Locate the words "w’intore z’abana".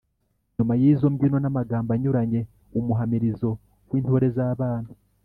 3.89-4.89